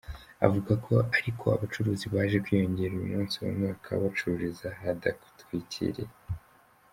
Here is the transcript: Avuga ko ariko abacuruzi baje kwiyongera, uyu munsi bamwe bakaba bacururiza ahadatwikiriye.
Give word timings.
Avuga 0.45 0.73
ko 0.85 0.95
ariko 1.17 1.45
abacuruzi 1.55 2.05
baje 2.13 2.37
kwiyongera, 2.45 2.93
uyu 2.95 3.11
munsi 3.13 3.35
bamwe 3.43 3.65
bakaba 3.73 3.99
bacururiza 4.05 4.65
ahadatwikiriye. 4.75 6.11